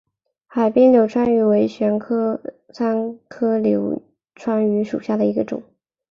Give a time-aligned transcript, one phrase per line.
[0.47, 1.99] 海滨柳穿鱼为玄
[2.73, 4.01] 参科柳
[4.33, 5.61] 穿鱼属下的一个种。